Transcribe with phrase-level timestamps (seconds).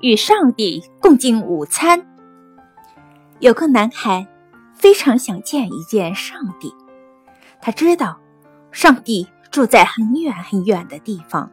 [0.00, 2.06] 与上帝共进午餐。
[3.40, 4.26] 有个男孩
[4.74, 6.72] 非常想见一见上帝，
[7.60, 8.18] 他知道
[8.70, 11.50] 上帝住在很远很远的地方，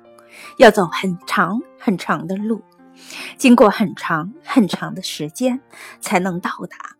[0.58, 2.64] 要走很长很长的路，
[3.38, 5.60] 经过很长很长的时间
[6.00, 6.96] 才能到达。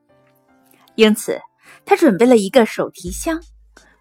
[0.96, 1.40] 因此，
[1.86, 3.40] 他准备了一个手提箱。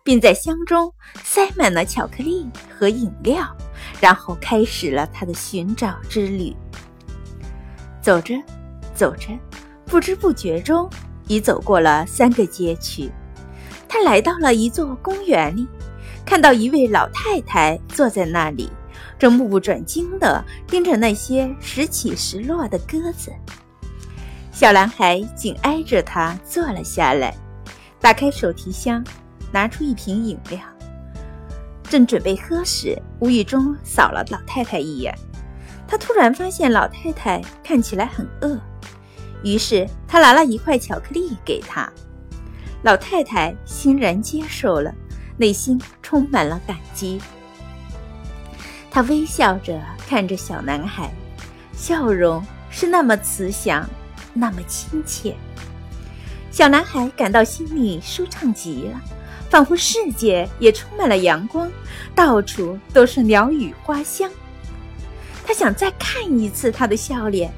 [0.06, 0.92] 并在箱中
[1.22, 3.56] 塞满了巧克力和饮料，
[4.02, 6.54] 然后开始了他的寻找之旅。
[8.04, 8.34] 走着，
[8.94, 9.28] 走着，
[9.86, 10.86] 不知不觉中
[11.26, 13.10] 已走过了三个街区。
[13.88, 15.66] 他来到了一座公园里，
[16.22, 18.68] 看到一位老太太坐在那里，
[19.18, 23.32] 正目不转睛地盯着那些时起时落的鸽子。
[24.52, 27.34] 小男孩紧挨着她坐了下来，
[28.02, 29.02] 打开手提箱。
[29.50, 30.58] 拿出一瓶饮料，
[31.84, 35.16] 正准备喝时，无意中扫了老太太一眼。
[35.94, 38.58] 他突然发现老太太看起来很饿，
[39.44, 41.88] 于是他拿了一块巧克力给她。
[42.82, 44.92] 老太太欣然接受了，
[45.36, 47.20] 内心充满了感激。
[48.90, 51.14] 她微笑着看着小男孩，
[51.72, 53.88] 笑容是那么慈祥，
[54.32, 55.36] 那么亲切。
[56.50, 59.00] 小男孩感到心里舒畅极了。
[59.48, 61.70] 仿佛世界也充满了阳光，
[62.16, 64.28] 到处都是鸟语花香。
[65.46, 67.52] 他想再看一次他的笑脸，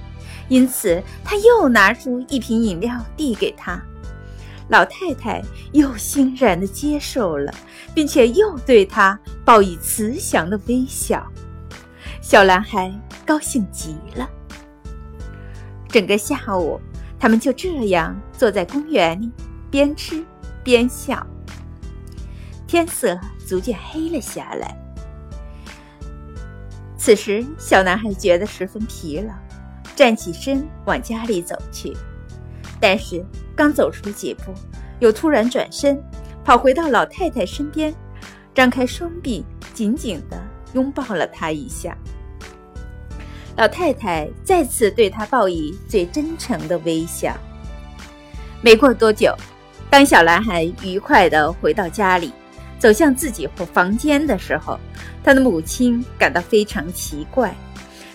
[0.48, 3.80] 因此他又拿出一瓶饮料递给他。
[4.68, 5.40] 老太太
[5.72, 7.54] 又欣然地接受了，
[7.94, 11.24] 并且又对他报以慈祥的微笑。
[12.20, 12.92] 小男孩
[13.24, 14.28] 高兴极了。
[15.88, 16.80] 整个下午，
[17.16, 19.30] 他们就这样坐在公园里，
[19.70, 20.26] 边吃
[20.64, 21.24] 边笑。
[22.66, 24.76] 天色逐渐黑了下来。
[27.06, 29.32] 此时，小男孩觉得十分疲劳，
[29.94, 31.96] 站起身往家里走去。
[32.80, 34.52] 但是，刚走出几步，
[34.98, 36.02] 又突然转身，
[36.44, 37.94] 跑回到老太太身边，
[38.52, 40.36] 张开双臂，紧紧地
[40.72, 41.96] 拥抱了她一下。
[43.56, 47.32] 老太太再次对他报以最真诚的微笑。
[48.60, 49.32] 没过多久，
[49.88, 52.32] 当小男孩愉快地回到家里。
[52.78, 54.78] 走向自己房间的时候，
[55.24, 57.54] 他的母亲感到非常奇怪。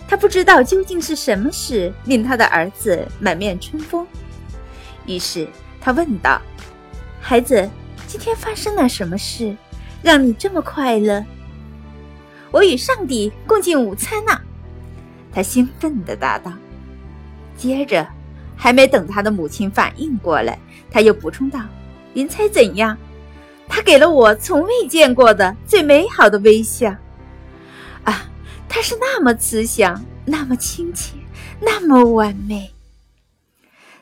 [0.08, 4.06] 他不知道究竟是什么事令他的儿子满面春风。
[5.06, 5.48] 于是
[5.80, 6.42] 他问道
[7.22, 7.70] ：“孩子，
[8.08, 9.56] 今天发生了什么事，
[10.04, 11.24] 让你这么快乐
[12.52, 14.38] ？”“我与上帝共进午餐呢。”
[15.34, 16.52] 他兴奋地答道。
[17.56, 18.06] 接着，
[18.58, 20.60] 还没等他的母亲反应过来，
[20.92, 21.62] 他又补充道
[22.14, 22.98] ：“您猜怎样？”
[23.74, 26.94] 他给了我从未见过的最美好的微笑，
[28.04, 28.30] 啊，
[28.68, 31.16] 他是那么慈祥，那么亲切，
[31.62, 32.70] 那么完美。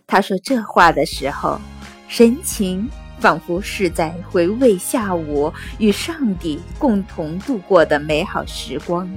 [0.07, 1.61] 他说这话的时候，
[2.07, 9.07] 神情仿佛是在回味下午与上帝共同度过的美好时光。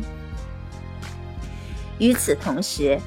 [1.96, 3.00] 与此同时，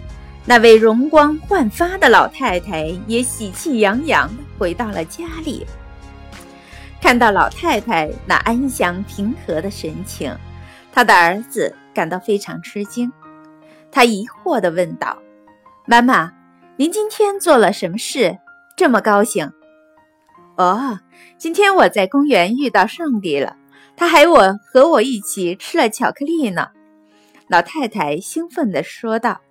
[0.45, 5.63] 那位容光焕发的老太太也喜气洋洋地回到了家里。
[7.05, 10.35] 看到老太太那安详平和的神情，
[10.91, 13.13] 他的儿子感到非常吃惊。
[13.91, 15.15] 他疑惑地问道
[15.85, 16.33] ：“妈妈，
[16.77, 18.39] 您今天做了什么事，
[18.75, 19.53] 这么高兴
[20.57, 20.99] ？”“哦，
[21.37, 23.55] 今天我在公园遇到上帝了，
[23.95, 26.69] 他还我和我一起吃了巧克力呢。”
[27.47, 29.41] 老太太兴奋地说道，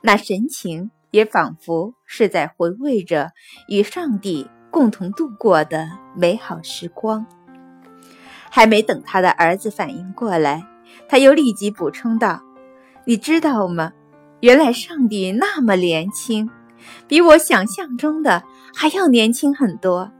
[0.00, 3.32] 那神情也仿佛是在回味着
[3.66, 4.48] 与上帝。
[4.74, 7.24] 共同度过的美好时光。
[8.50, 10.66] 还没等他的儿子反应过来，
[11.08, 12.42] 他又立即补充道
[13.06, 13.92] ：“你知道吗？
[14.40, 16.50] 原来上帝那么年轻，
[17.06, 18.42] 比我想象中的
[18.74, 20.10] 还要年轻很多。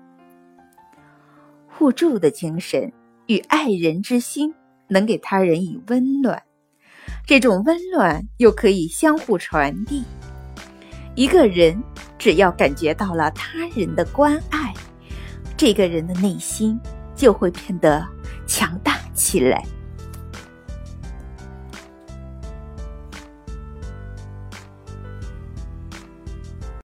[1.66, 2.92] 互助的精神
[3.26, 4.54] 与爱人之心，
[4.86, 6.40] 能给他人以温暖，
[7.26, 10.04] 这种温暖又可以相互传递。
[11.16, 11.82] 一个人。”
[12.24, 14.72] 只要感觉到了他人的关爱，
[15.58, 16.80] 这个人的内心
[17.14, 18.02] 就会变得
[18.46, 19.62] 强大起来。